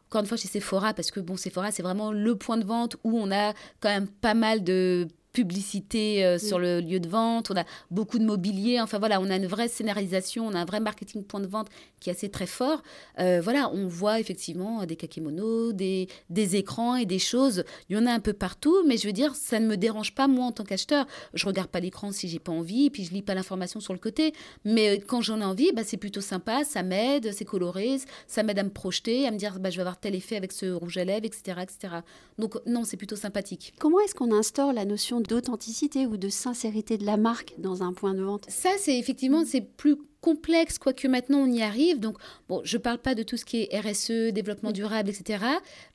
encore 0.09 0.21
une 0.21 0.27
fois, 0.27 0.35
chez 0.35 0.49
Sephora, 0.49 0.93
parce 0.93 1.09
que 1.09 1.21
bon, 1.21 1.37
Sephora, 1.37 1.71
c'est 1.71 1.83
vraiment 1.83 2.11
le 2.11 2.35
point 2.35 2.57
de 2.57 2.65
vente 2.65 2.97
où 3.05 3.17
on 3.17 3.31
a 3.31 3.53
quand 3.79 3.89
même 3.89 4.09
pas 4.09 4.33
mal 4.33 4.61
de 4.61 5.07
publicité 5.31 6.25
euh, 6.25 6.37
sur 6.37 6.59
le 6.59 6.81
lieu 6.81 6.99
de 6.99 7.07
vente, 7.07 7.51
on 7.51 7.55
a 7.55 7.63
beaucoup 7.89 8.19
de 8.19 8.25
mobilier, 8.25 8.79
enfin 8.81 8.99
voilà, 8.99 9.21
on 9.21 9.29
a 9.29 9.35
une 9.35 9.47
vraie 9.47 9.67
scénarisation, 9.67 10.45
on 10.45 10.53
a 10.53 10.59
un 10.59 10.65
vrai 10.65 10.79
marketing 10.79 11.23
point 11.23 11.39
de 11.39 11.47
vente 11.47 11.67
qui 11.99 12.09
est 12.09 12.13
assez 12.13 12.29
très 12.29 12.47
fort. 12.47 12.81
Euh, 13.19 13.41
voilà, 13.41 13.69
on 13.71 13.87
voit 13.87 14.19
effectivement 14.19 14.85
des 14.85 14.95
kakémonos, 14.95 15.73
des, 15.73 16.07
des 16.29 16.55
écrans 16.55 16.95
et 16.95 17.05
des 17.05 17.19
choses, 17.19 17.63
il 17.89 17.95
y 17.95 17.99
en 17.99 18.05
a 18.05 18.11
un 18.11 18.19
peu 18.19 18.33
partout, 18.33 18.83
mais 18.87 18.97
je 18.97 19.07
veux 19.07 19.13
dire, 19.13 19.35
ça 19.35 19.59
ne 19.59 19.67
me 19.67 19.77
dérange 19.77 20.13
pas 20.15 20.27
moi 20.27 20.45
en 20.45 20.51
tant 20.51 20.63
qu'acheteur. 20.63 21.05
Je 21.33 21.45
regarde 21.45 21.69
pas 21.69 21.79
l'écran 21.79 22.11
si 22.11 22.27
j'ai 22.27 22.39
pas 22.39 22.51
envie, 22.51 22.89
puis 22.89 23.05
je 23.05 23.13
lis 23.13 23.21
pas 23.21 23.35
l'information 23.35 23.79
sur 23.79 23.93
le 23.93 23.99
côté, 23.99 24.33
mais 24.65 24.97
euh, 24.97 25.03
quand 25.05 25.21
j'en 25.21 25.39
ai 25.39 25.45
envie, 25.45 25.71
bah, 25.73 25.83
c'est 25.85 25.97
plutôt 25.97 26.21
sympa, 26.21 26.63
ça 26.63 26.83
m'aide, 26.83 27.31
c'est 27.31 27.45
coloré, 27.45 27.99
ça 28.27 28.43
m'aide 28.43 28.59
à 28.59 28.63
me 28.63 28.69
projeter, 28.69 29.27
à 29.27 29.31
me 29.31 29.37
dire 29.37 29.59
bah, 29.59 29.69
je 29.69 29.75
vais 29.77 29.81
avoir 29.81 29.99
tel 29.99 30.15
effet 30.15 30.35
avec 30.35 30.51
ce 30.51 30.71
rouge 30.71 30.97
à 30.97 31.05
lèvres, 31.05 31.25
etc. 31.25 31.59
etc. 31.61 31.95
Donc 32.37 32.55
non, 32.65 32.83
c'est 32.83 32.97
plutôt 32.97 33.15
sympathique. 33.15 33.73
Comment 33.79 33.99
est-ce 33.99 34.15
qu'on 34.15 34.33
instaure 34.33 34.73
la 34.73 34.85
notion 34.85 35.20
d'authenticité 35.23 36.05
ou 36.05 36.17
de 36.17 36.29
sincérité 36.29 36.97
de 36.97 37.05
la 37.05 37.17
marque 37.17 37.53
dans 37.57 37.83
un 37.83 37.93
point 37.93 38.13
de 38.13 38.21
vente 38.21 38.45
Ça, 38.49 38.69
c'est 38.77 38.97
effectivement, 38.97 39.43
c'est 39.45 39.61
plus 39.61 39.97
complexe, 40.21 40.77
quoique 40.77 41.07
maintenant 41.07 41.39
on 41.39 41.51
y 41.51 41.61
arrive. 41.61 41.99
Donc, 41.99 42.17
bon, 42.47 42.61
je 42.63 42.77
ne 42.77 42.81
parle 42.81 42.99
pas 42.99 43.15
de 43.15 43.23
tout 43.23 43.37
ce 43.37 43.45
qui 43.45 43.67
est 43.69 43.79
RSE, 43.79 44.31
développement 44.33 44.71
durable, 44.71 45.09
etc. 45.09 45.43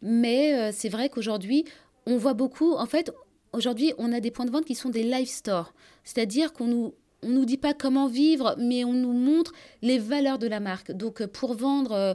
Mais 0.03 0.55
euh, 0.55 0.71
c'est 0.75 0.89
vrai 0.89 1.09
qu'aujourd'hui, 1.09 1.65
on 2.07 2.17
voit 2.17 2.35
beaucoup, 2.35 2.75
en 2.75 2.87
fait, 2.87 3.13
aujourd'hui, 3.53 3.93
on 3.99 4.13
a 4.13 4.21
des 4.21 4.31
points 4.31 4.47
de 4.47 4.51
vente 4.51 4.65
qui 4.65 4.75
sont 4.75 4.91
des 4.91 5.03
live 5.03 5.29
stores. 5.29 5.73
C'est-à-dire 6.05 6.53
qu'on 6.53 6.67
nous 6.67 6.95
on 7.23 7.31
nous 7.31 7.45
dit 7.45 7.57
pas 7.57 7.75
comment 7.75 8.07
vivre, 8.07 8.55
mais 8.59 8.85
on 8.85 8.93
nous 8.93 9.13
montre 9.13 9.53
les 9.83 9.99
valeurs 9.99 10.39
de 10.39 10.47
la 10.47 10.61
marque. 10.61 10.93
Donc, 10.93 11.21
euh, 11.21 11.27
pour 11.27 11.55
vendre 11.55 11.93
euh, 11.93 12.15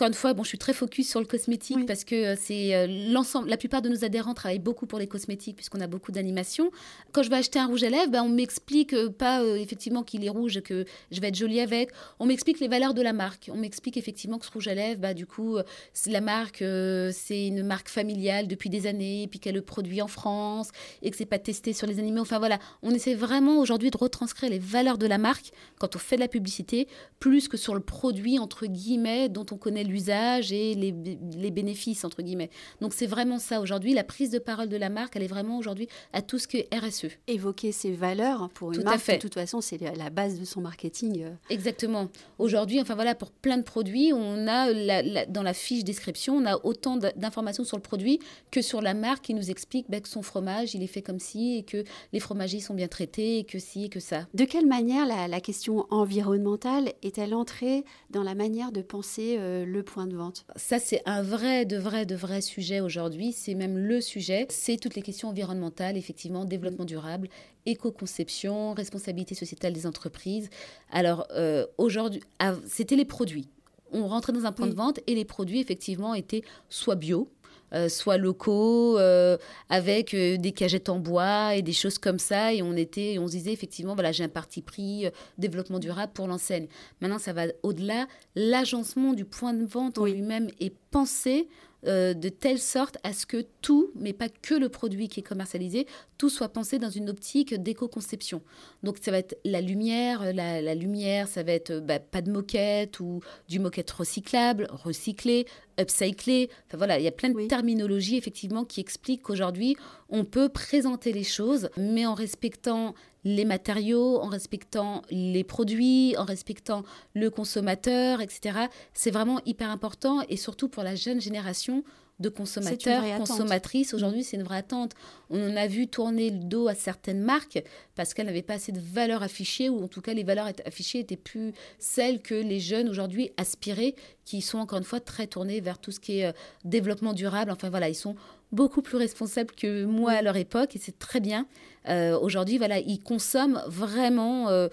encore 0.00 0.08
une 0.08 0.14
fois, 0.14 0.32
bon, 0.32 0.44
je 0.44 0.48
suis 0.48 0.56
très 0.56 0.72
focus 0.72 1.10
sur 1.10 1.20
le 1.20 1.26
cosmétique 1.26 1.84
parce 1.84 2.04
que 2.04 2.14
euh, 2.14 2.34
c'est 2.34 2.74
euh, 2.74 2.86
l'ensemble. 3.12 3.50
La 3.50 3.58
plupart 3.58 3.82
de 3.82 3.90
nos 3.90 4.02
adhérents 4.02 4.32
travaillent 4.32 4.58
beaucoup 4.58 4.86
pour 4.86 4.98
les 4.98 5.06
cosmétiques 5.06 5.56
puisqu'on 5.56 5.82
a 5.82 5.86
beaucoup 5.86 6.10
d'animation. 6.10 6.70
Quand 7.12 7.22
je 7.22 7.28
vais 7.28 7.36
acheter 7.36 7.58
un 7.58 7.66
rouge 7.66 7.84
à 7.84 7.90
lèvres, 7.90 8.10
ben, 8.10 8.22
on 8.22 8.30
m'explique 8.30 8.94
euh, 8.94 9.10
pas 9.10 9.44
effectivement 9.58 10.02
qu'il 10.02 10.24
est 10.24 10.30
rouge, 10.30 10.62
que 10.62 10.86
je 11.10 11.20
vais 11.20 11.28
être 11.28 11.36
jolie 11.36 11.60
avec. 11.60 11.90
On 12.18 12.24
m'explique 12.24 12.60
les 12.60 12.68
valeurs 12.68 12.94
de 12.94 13.02
la 13.02 13.12
marque. 13.12 13.50
On 13.52 13.58
m'explique 13.58 13.98
effectivement 13.98 14.38
que 14.38 14.46
ce 14.46 14.50
rouge 14.50 14.68
à 14.68 14.74
lèvres, 14.74 15.02
bah, 15.02 15.12
du 15.12 15.26
coup, 15.26 15.58
la 16.06 16.20
marque, 16.22 16.64
c'est 17.12 17.46
une 17.48 17.62
marque 17.62 17.90
familiale 17.90 18.48
depuis 18.48 18.70
des 18.70 18.86
années, 18.86 19.24
et 19.24 19.26
puis 19.26 19.38
qu'elle 19.38 19.56
le 19.56 19.60
produit 19.60 20.00
en 20.00 20.08
France 20.08 20.70
et 21.02 21.10
que 21.10 21.16
c'est 21.18 21.26
pas 21.26 21.38
testé 21.38 21.74
sur 21.74 21.86
les 21.86 21.98
animaux. 21.98 22.22
Enfin 22.22 22.38
voilà, 22.38 22.58
on 22.82 22.90
essaie 22.92 23.14
vraiment 23.14 23.58
aujourd'hui 23.58 23.90
de 23.90 23.98
retranscrire 23.98 24.48
les 24.48 24.58
valeurs 24.58 24.96
de 24.96 25.06
la 25.06 25.18
marque 25.18 25.52
quand 25.78 25.94
on 25.94 25.98
fait 25.98 26.16
de 26.16 26.22
la 26.22 26.28
publicité, 26.28 26.88
plus 27.18 27.48
que 27.48 27.58
sur 27.58 27.74
le 27.74 27.80
produit 27.80 28.38
entre 28.38 28.64
guillemets 28.64 29.28
dont 29.28 29.44
on 29.50 29.56
connaît 29.56 29.84
l'usage 29.90 30.52
et 30.52 30.74
les, 30.74 30.94
les, 31.36 31.50
bénéfices, 31.50 32.04
entre 32.04 32.22
guillemets. 32.22 32.50
Donc 32.80 32.94
c'est 32.94 33.06
vraiment 33.06 33.38
ça 33.38 33.60
aujourd'hui. 33.60 33.94
La 33.94 34.04
prise 34.04 34.30
de 34.30 34.38
parole 34.38 34.68
de 34.68 34.76
la 34.76 34.88
marque, 34.88 35.16
elle 35.16 35.22
est 35.22 35.28
vraiment 35.28 35.58
aujourd'hui 35.58 35.88
à 36.12 36.22
tout 36.22 36.38
ce 36.38 36.48
que 36.48 36.58
RSE. 36.74 37.08
Évoquer 37.26 37.72
ses 37.72 37.92
valeurs 37.92 38.48
pour 38.50 38.72
une 38.72 38.82
marque, 38.82 39.10
de 39.10 39.16
toute 39.16 39.34
façon, 39.34 39.60
c'est 39.60 39.78
la 39.78 40.10
base 40.10 40.38
de 40.38 40.44
son 40.44 40.60
marketing. 40.60 41.22
Euh. 41.22 41.30
Exactement. 41.50 42.08
Aujourd'hui, 42.38 42.80
enfin 42.80 42.94
voilà, 42.94 43.14
pour 43.14 43.30
plein 43.30 43.58
de 43.58 43.62
produits, 43.62 44.12
on 44.14 44.46
a 44.48 45.26
dans 45.26 45.42
la 45.42 45.54
fiche 45.54 45.84
description, 45.84 46.36
on 46.36 46.46
a 46.46 46.56
autant 46.64 46.96
d'informations 46.96 47.64
sur 47.64 47.76
le 47.76 47.82
produit 47.82 48.20
que 48.50 48.62
sur 48.62 48.80
la 48.80 48.94
marque 48.94 49.24
qui 49.24 49.34
nous 49.34 49.50
explique 49.50 49.86
bah, 49.88 50.00
que 50.00 50.08
son 50.08 50.22
fromage, 50.22 50.74
il 50.74 50.82
est 50.82 50.86
fait 50.86 51.02
comme 51.02 51.18
ci 51.18 51.56
et 51.56 51.62
que 51.62 51.84
les 52.12 52.20
fromagers 52.20 52.60
sont 52.60 52.74
bien 52.74 52.88
traités 52.88 53.38
et 53.38 53.44
que 53.44 53.58
ci 53.58 53.84
et 53.84 53.88
que 53.88 54.00
ça. 54.00 54.26
De 54.34 54.44
quelle 54.44 54.66
manière 54.66 55.06
la, 55.06 55.28
la 55.28 55.40
question 55.40 55.86
environnementale 55.90 56.92
est-elle 57.02 57.34
entrée 57.34 57.84
dans 58.10 58.22
la 58.22 58.34
manière 58.34 58.72
de 58.72 58.82
penser 58.82 59.36
euh, 59.38 59.64
le 59.64 59.79
point 59.82 60.06
de 60.06 60.16
vente 60.16 60.44
Ça, 60.56 60.78
c'est 60.78 61.02
un 61.06 61.22
vrai, 61.22 61.64
de 61.64 61.76
vrai, 61.76 62.06
de 62.06 62.14
vrai 62.14 62.40
sujet 62.40 62.80
aujourd'hui. 62.80 63.32
C'est 63.32 63.54
même 63.54 63.78
le 63.78 64.00
sujet. 64.00 64.46
C'est 64.50 64.76
toutes 64.76 64.94
les 64.94 65.02
questions 65.02 65.28
environnementales, 65.28 65.96
effectivement, 65.96 66.44
développement 66.44 66.84
durable, 66.84 67.28
éco-conception, 67.66 68.74
responsabilité 68.74 69.34
sociétale 69.34 69.72
des 69.72 69.86
entreprises. 69.86 70.50
Alors, 70.90 71.26
euh, 71.32 71.66
aujourd'hui, 71.78 72.22
c'était 72.66 72.96
les 72.96 73.04
produits. 73.04 73.48
On 73.92 74.06
rentrait 74.06 74.32
dans 74.32 74.46
un 74.46 74.52
point 74.52 74.68
de 74.68 74.74
vente 74.74 75.00
et 75.06 75.14
les 75.14 75.24
produits, 75.24 75.60
effectivement, 75.60 76.14
étaient 76.14 76.42
soit 76.68 76.94
bio, 76.94 77.28
euh, 77.72 77.88
soit 77.88 78.16
locaux, 78.16 78.98
euh, 78.98 79.36
avec 79.68 80.14
euh, 80.14 80.36
des 80.36 80.52
cagettes 80.52 80.88
en 80.88 80.98
bois 80.98 81.54
et 81.54 81.62
des 81.62 81.72
choses 81.72 81.98
comme 81.98 82.18
ça. 82.18 82.52
Et 82.52 82.62
on 82.62 82.74
était, 82.74 83.18
on 83.18 83.26
se 83.26 83.32
disait 83.32 83.52
effectivement, 83.52 83.94
voilà, 83.94 84.12
j'ai 84.12 84.24
un 84.24 84.28
parti 84.28 84.62
pris 84.62 85.06
développement 85.38 85.78
durable 85.78 86.12
pour 86.12 86.26
l'enseigne. 86.26 86.66
Maintenant, 87.00 87.18
ça 87.18 87.32
va 87.32 87.44
au-delà. 87.62 88.06
L'agencement 88.34 89.12
du 89.12 89.24
point 89.24 89.54
de 89.54 89.64
vente 89.64 89.98
en 89.98 90.04
lui-même 90.04 90.48
est 90.60 90.74
pensé 90.90 91.48
euh, 91.86 92.12
de 92.12 92.28
telle 92.28 92.58
sorte 92.58 92.98
à 93.04 93.14
ce 93.14 93.24
que 93.24 93.46
tout, 93.62 93.90
mais 93.94 94.12
pas 94.12 94.28
que 94.28 94.54
le 94.54 94.68
produit 94.68 95.08
qui 95.08 95.20
est 95.20 95.22
commercialisé, 95.22 95.86
tout 96.18 96.28
soit 96.28 96.50
pensé 96.50 96.78
dans 96.78 96.90
une 96.90 97.08
optique 97.08 97.54
d'éco-conception. 97.54 98.42
Donc 98.82 98.98
ça 99.00 99.10
va 99.10 99.16
être 99.18 99.38
la 99.46 99.62
lumière, 99.62 100.34
la, 100.34 100.74
lumière, 100.74 101.26
ça 101.26 101.42
va 101.42 101.52
être 101.52 101.78
bah, 101.80 101.98
pas 101.98 102.20
de 102.20 102.30
moquette 102.30 103.00
ou 103.00 103.20
du 103.48 103.60
moquette 103.60 103.90
recyclable, 103.90 104.68
recyclé, 104.70 105.46
upcyclé. 105.80 106.50
Enfin 106.66 106.76
voilà, 106.76 106.98
il 106.98 107.04
y 107.04 107.08
a 107.08 107.12
plein 107.12 107.30
de 107.30 107.46
terminologies 107.46 108.16
effectivement 108.16 108.64
qui 108.64 108.80
expliquent 108.80 109.22
qu'aujourd'hui 109.22 109.76
on 110.08 110.24
peut 110.24 110.48
présenter 110.48 111.12
les 111.12 111.24
choses, 111.24 111.70
mais 111.76 112.06
en 112.06 112.14
respectant 112.14 112.94
les 113.24 113.44
matériaux, 113.44 114.18
en 114.20 114.28
respectant 114.28 115.02
les 115.10 115.44
produits, 115.44 116.14
en 116.16 116.24
respectant 116.24 116.82
le 117.14 117.30
consommateur, 117.30 118.20
etc. 118.20 118.66
C'est 118.94 119.10
vraiment 119.10 119.40
hyper 119.44 119.70
important 119.70 120.22
et 120.28 120.36
surtout 120.36 120.68
pour 120.68 120.82
la 120.82 120.94
jeune 120.94 121.20
génération 121.20 121.84
de 122.20 122.28
consommateurs, 122.28 123.02
consommatrices. 123.16 123.94
Aujourd'hui, 123.94 124.22
c'est 124.22 124.36
une 124.36 124.42
vraie 124.42 124.58
attente. 124.58 124.92
On 125.30 125.50
en 125.50 125.56
a 125.56 125.66
vu 125.66 125.88
tourner 125.88 126.30
le 126.30 126.38
dos 126.38 126.68
à 126.68 126.74
certaines 126.74 127.20
marques 127.20 127.62
parce 127.96 128.14
qu'elles 128.14 128.26
n'avaient 128.26 128.42
pas 128.42 128.54
assez 128.54 128.72
de 128.72 128.80
valeur 128.80 129.22
affichée 129.22 129.68
ou 129.68 129.82
en 129.82 129.88
tout 129.88 130.00
cas 130.00 130.14
les 130.14 130.22
valeurs 130.22 130.50
affichées 130.66 131.00
étaient 131.00 131.16
plus 131.16 131.52
celles 131.78 132.20
que 132.20 132.34
les 132.34 132.60
jeunes 132.60 132.88
aujourd'hui 132.88 133.32
aspiraient, 133.36 133.94
qui 134.24 134.42
sont 134.42 134.58
encore 134.58 134.78
une 134.78 134.84
fois 134.84 135.00
très 135.00 135.26
tournés 135.26 135.60
vers 135.60 135.78
tout 135.78 135.90
ce 135.90 136.00
qui 136.00 136.20
est 136.20 136.26
euh, 136.26 136.32
développement 136.64 137.14
durable. 137.14 137.50
Enfin 137.50 137.70
voilà, 137.70 137.88
ils 137.88 137.94
sont 137.94 138.16
beaucoup 138.52 138.82
plus 138.82 138.96
responsables 138.96 139.52
que 139.52 139.84
moi 139.84 140.12
à 140.12 140.22
leur 140.22 140.36
époque 140.36 140.76
et 140.76 140.78
c'est 140.78 140.98
très 140.98 141.20
bien. 141.20 141.46
Euh, 141.88 142.18
aujourd'hui, 142.18 142.58
voilà, 142.58 142.78
ils 142.78 143.00
consomment 143.00 143.62
vraiment. 143.66 144.48
Euh, 144.50 144.68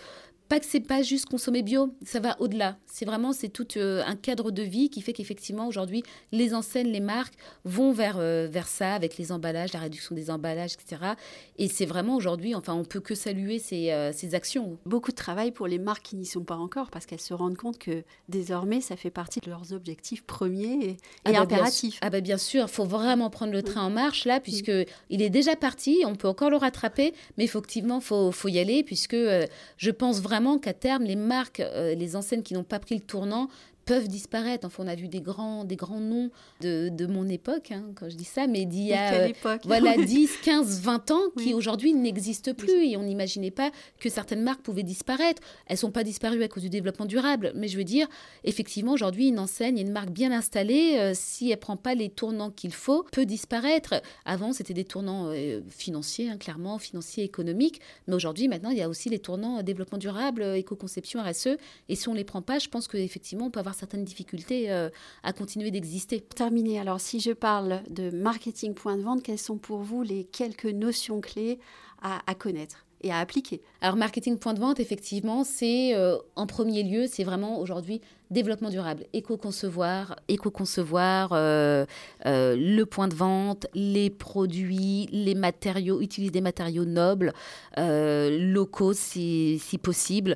pas 0.48 0.60
que 0.60 0.66
c'est 0.66 0.80
pas 0.80 1.02
juste 1.02 1.26
consommer 1.26 1.62
bio, 1.62 1.94
ça 2.06 2.20
va 2.20 2.40
au-delà. 2.40 2.78
C'est 2.86 3.06
vraiment 3.06 3.34
c'est 3.34 3.50
tout 3.50 3.68
euh, 3.78 4.02
un 4.06 4.16
cadre 4.16 4.52
de 4.52 4.62
vie 4.62 4.90
qui 4.90 5.02
fait 5.02 5.14
qu'effectivement 5.14 5.68
aujourd'hui 5.68 6.04
les 6.32 6.54
enseignes, 6.54 6.88
les 6.88 7.00
marques 7.00 7.34
vont 7.66 7.92
vers 7.92 8.18
vers 8.18 8.68
ça 8.68 8.94
avec 8.94 9.18
les 9.18 9.32
emballages, 9.32 9.74
la 9.74 9.80
réduction 9.80 10.16
des 10.16 10.30
emballages, 10.32 10.74
etc. 10.74 11.14
Et 11.58 11.68
c'est 11.68 11.86
vraiment 11.86 12.16
aujourd'hui, 12.16 12.56
enfin 12.56 12.74
on 12.74 12.84
peut 12.84 13.00
que 13.00 13.16
saluer 13.16 13.60
ces, 13.60 14.12
ces, 14.14 14.36
actions. 14.36 14.78
Beaucoup 14.86 15.12
de 15.12 15.16
travail 15.16 15.52
pour 15.52 15.68
les 15.68 15.80
marques 15.80 16.04
qui 16.04 16.16
n'y 16.16 16.26
sont 16.26 16.44
pas 16.44 16.56
encore 16.56 16.90
parce 16.92 17.06
qu'elles 17.06 17.22
se 17.22 17.34
rendent 17.34 17.58
compte 17.58 17.78
que 17.78 18.04
désormais 18.30 18.82
ça 18.82 18.96
fait 18.96 19.10
partie 19.10 19.40
de 19.40 19.50
leurs 19.50 19.74
objectifs 19.74 20.24
premiers 20.24 20.86
et, 20.86 20.98
ah 21.26 21.32
bah 21.32 21.40
impératifs. 21.42 21.98
ah 22.02 22.10
bah 22.10 22.22
bien 22.22 22.38
sûr, 22.38 22.64
il 22.64 22.72
faut 22.72 22.86
vraiment 22.86 23.30
prendre 23.30 23.54
le 23.54 23.64
train 23.64 23.84
en 23.84 23.90
marche 23.90 24.26
là 24.26 24.40
puisque 24.40 24.72
il 25.10 25.22
est 25.22 25.30
déjà 25.30 25.56
parti, 25.56 26.04
on 26.06 26.16
peut 26.16 26.28
encore 26.28 26.50
le 26.50 26.58
rattraper, 26.58 27.14
mais 27.38 27.44
effectivement 27.44 28.00
faut 28.00 28.32
faut 28.32 28.48
y 28.50 28.60
aller 28.60 28.84
puisque 28.84 29.16
je 29.16 29.92
pense 29.92 30.22
vraiment 30.22 30.37
qu'à 30.60 30.74
terme, 30.74 31.04
les 31.04 31.16
marques, 31.16 31.60
euh, 31.60 31.96
les 31.96 32.16
enseignes 32.16 32.44
qui 32.44 32.54
n'ont 32.54 32.64
pas 32.64 32.80
pris 32.80 32.96
le 32.96 33.02
tournant 33.02 33.48
peuvent 33.88 34.08
disparaître. 34.08 34.68
Enfin, 34.68 34.84
on 34.86 34.88
a 34.88 34.96
vu 34.96 35.08
des 35.08 35.22
grands, 35.22 35.64
des 35.64 35.78
grands 35.78 36.02
noms 36.02 36.30
de, 36.62 36.90
de 36.90 37.06
mon 37.08 37.28
époque, 37.30 37.72
hein, 37.72 37.86
quand 37.96 38.10
je 38.10 38.16
dis 38.16 38.26
ça, 38.26 38.46
mais 38.46 38.66
d'il 38.66 38.88
y 38.88 38.94
a 38.94 39.14
euh, 39.14 39.34
voilà, 39.64 39.98
10, 39.98 40.30
15, 40.44 40.82
20 40.82 41.12
ans 41.12 41.22
qui 41.38 41.54
aujourd'hui 41.54 41.94
n'existent 41.94 42.54
plus. 42.54 42.86
Et 42.86 42.98
on 42.98 43.04
n'imaginait 43.04 43.50
pas 43.50 43.72
que 44.00 44.10
certaines 44.10 44.44
marques 44.44 44.62
pouvaient 44.62 44.84
disparaître. 44.84 45.42
Elles 45.68 45.78
sont 45.78 45.92
pas 45.92 46.04
disparues 46.04 46.44
à 46.44 46.50
cause 46.50 46.64
du 46.64 46.70
développement 46.70 47.06
durable. 47.06 47.54
Mais 47.56 47.70
je 47.70 47.78
veux 47.78 47.86
dire, 47.86 48.08
effectivement, 48.44 48.92
aujourd'hui, 48.92 49.30
une 49.30 49.40
enseigne, 49.40 49.80
une 49.80 49.92
marque 49.92 50.10
bien 50.10 50.32
installée, 50.32 50.98
euh, 51.00 51.14
si 51.16 51.46
elle 51.46 51.58
ne 51.58 51.62
prend 51.62 51.78
pas 51.78 51.96
les 51.96 52.10
tournants 52.10 52.52
qu'il 52.52 52.74
faut, 52.74 53.06
peut 53.12 53.26
disparaître. 53.26 54.02
Avant, 54.26 54.52
c'était 54.52 54.74
des 54.74 54.86
tournants 54.86 55.32
euh, 55.32 55.62
financiers, 55.70 56.30
hein, 56.30 56.38
clairement, 56.38 56.78
financiers, 56.78 57.24
économiques. 57.24 57.80
Mais 58.08 58.16
aujourd'hui, 58.16 58.50
maintenant, 58.50 58.70
il 58.70 58.78
y 58.78 58.82
a 58.82 58.90
aussi 58.90 59.10
les 59.10 59.20
tournants 59.20 59.64
développement 59.64 59.98
durable, 59.98 60.44
éco-conception, 60.56 61.22
RSE. 61.24 61.58
Et 61.88 61.96
si 61.96 62.10
on 62.10 62.14
ne 62.14 62.18
les 62.18 62.24
prend 62.24 62.42
pas, 62.42 62.60
je 62.60 62.68
pense 62.68 62.88
qu'effectivement, 62.88 63.46
on 63.46 63.52
peut 63.52 63.60
avoir 63.60 63.76
certaines 63.78 64.04
difficultés 64.04 64.72
euh, 64.72 64.90
à 65.24 65.34
continuer 65.34 65.72
d'exister. 65.72 66.22
Terminé. 66.22 66.80
Alors, 66.80 67.00
si 67.00 67.20
je 67.20 67.32
parle 67.32 67.82
de 67.90 68.10
marketing 68.10 68.74
point 68.74 68.98
de 68.98 69.02
vente, 69.02 69.24
quelles 69.24 69.40
sont 69.40 69.58
pour 69.58 69.80
vous 69.80 70.04
les 70.04 70.26
quelques 70.26 70.66
notions 70.66 71.22
clés 71.22 71.60
à 72.02 72.36
connaître 72.36 72.86
et 73.02 73.12
à 73.12 73.20
appliquer? 73.20 73.62
Alors, 73.82 73.96
marketing 73.96 74.38
point 74.38 74.54
de 74.54 74.60
vente, 74.60 74.80
effectivement, 74.80 75.44
c'est 75.44 75.96
euh, 75.96 76.18
en 76.36 76.48
premier 76.48 76.84
lieu, 76.84 77.06
c'est 77.08 77.24
vraiment 77.24 77.60
aujourd'hui 77.60 78.02
développement 78.32 78.70
durable, 78.70 79.06
éco-concevoir, 79.14 80.16
éco-concevoir 80.28 81.30
euh, 81.34 81.86
euh, 82.26 82.56
le 82.58 82.86
point 82.86 83.08
de 83.08 83.16
vente, 83.16 83.68
les 83.74 84.10
produits, 84.10 85.08
les 85.12 85.36
matériaux, 85.36 86.02
utiliser 86.02 86.32
des 86.32 86.42
matériaux 86.42 86.86
nobles, 86.86 87.34
locaux 87.78 88.94
si, 88.94 89.62
si 89.64 89.78
possible, 89.78 90.36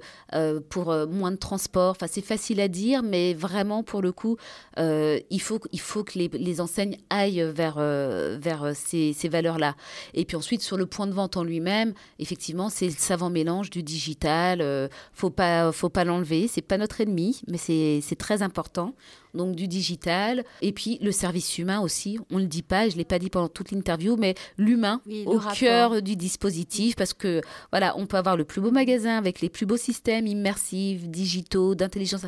pour 0.70 0.94
moins 1.08 1.32
de 1.32 1.38
transport. 1.38 1.92
Enfin, 1.92 2.06
c'est 2.08 2.24
facile 2.24 2.60
à 2.62 2.68
dire, 2.68 3.02
mais 3.02 3.34
vraiment, 3.34 3.84
pour 3.84 4.02
le 4.02 4.12
coup, 4.12 4.38
il, 4.78 5.42
faut, 5.42 5.60
il 5.72 5.80
faut 5.80 6.04
que 6.04 6.20
les, 6.20 6.28
les 6.28 6.62
enseignes 6.62 6.98
aillent 7.10 7.52
vers, 7.54 7.78
vers 7.78 8.72
ces, 8.76 9.14
ces 9.14 9.30
valeurs-là. 9.30 9.76
Et 10.14 10.26
puis 10.26 10.38
ensuite, 10.38 10.62
sur 10.62 10.78
le 10.78 10.86
point 10.86 11.08
de 11.08 11.14
vente 11.14 11.38
en 11.38 11.44
lui-même, 11.44 11.94
effectivement, 12.20 12.70
c'est 12.70 12.86
le 12.86 12.96
savant 12.98 13.30
mélange 13.30 13.70
du 13.70 13.84
digital. 13.84 14.62
Euh, 14.62 14.88
faut 15.14 15.30
pas, 15.30 15.72
faut 15.72 15.90
pas 15.90 16.04
l'enlever. 16.04 16.48
C'est 16.48 16.62
pas 16.62 16.78
notre 16.78 17.02
ennemi, 17.02 17.42
mais 17.48 17.58
c'est 17.58 17.81
très 18.18 18.42
important. 18.42 18.96
Donc 19.34 19.56
du 19.56 19.68
digital 19.68 20.44
et 20.62 20.74
puis 20.74 21.00
le 21.02 21.12
service 21.12 21.58
humain 21.58 21.80
aussi. 21.80 22.20
On 22.32 22.38
le 22.38 22.48
dit 22.48 22.64
pas, 22.64 22.90
je 22.90 22.98
l'ai 22.98 23.06
pas 23.06 23.18
dit 23.18 23.30
pendant 23.30 23.48
toute 23.48 23.72
l'interview, 23.72 24.18
mais 24.18 24.36
l'humain 24.58 25.02
au 25.26 25.40
cœur 25.40 26.02
du 26.02 26.16
dispositif 26.16 26.96
parce 26.96 27.14
que 27.14 27.42
voilà, 27.72 27.98
on 27.98 28.08
peut 28.08 28.18
avoir 28.18 28.36
le 28.36 28.44
plus 28.44 28.60
beau 28.60 28.72
magasin 28.72 29.18
avec 29.18 29.40
les 29.40 29.50
plus 29.50 29.66
beaux 29.66 29.78
systèmes 29.78 30.28
immersifs, 30.28 31.08
digitaux, 31.08 31.76
d'intelligence 31.76 32.26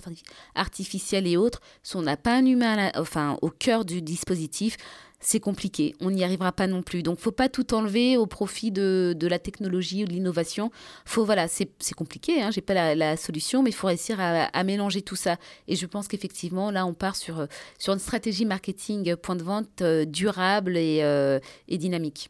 artificielle 0.56 1.28
et 1.28 1.36
autres. 1.36 1.60
Si 1.84 1.98
on 1.98 2.02
n'a 2.02 2.16
pas 2.16 2.36
un 2.36 2.46
humain, 2.46 2.92
enfin 2.96 3.38
au 3.42 3.50
cœur 3.50 3.84
du 3.84 4.02
dispositif, 4.02 4.78
c'est 5.24 5.40
compliqué. 5.40 5.96
On 6.02 6.12
n'y 6.12 6.24
arrivera 6.24 6.52
pas 6.52 6.68
non 6.68 6.82
plus. 6.82 7.04
Donc, 7.04 7.20
faut 7.20 7.32
pas 7.32 7.50
tout 7.50 7.74
enlever 7.74 8.18
au 8.18 8.26
profit 8.26 8.72
de, 8.72 9.16
la 9.22 9.40
technologie 9.40 10.04
ou 10.04 10.08
de 10.08 10.12
l'innovation. 10.12 10.72
Faut 11.06 11.26
voilà, 11.26 11.48
c'est 11.48 11.70
compliqué. 11.96 12.42
Hein, 12.42 12.52
J'ai 12.52 12.62
pas 12.62 12.96
la, 12.96 13.18
solution, 13.18 13.64
mais 13.64 13.70
il 13.70 13.74
faut 13.74 13.88
réussir 13.88 14.18
à, 14.20 14.64
mélanger 14.64 15.02
tout 15.02 15.16
ça. 15.16 15.38
Et 15.68 15.76
je 15.76 15.86
pense 15.86 16.08
qu'effectivement, 16.08 16.72
là, 16.72 16.86
on 16.86 16.94
part 16.94 17.16
sur 17.16 17.48
sur 17.80 17.94
une 17.94 18.00
stratégie 18.00 18.46
marketing 18.46 19.16
point 19.16 19.36
de 19.36 19.44
vente 19.44 19.82
euh, 19.82 20.06
durable 20.06 20.78
et, 20.78 21.00
euh, 21.02 21.40
et 21.68 21.78
dynamique. 21.78 22.30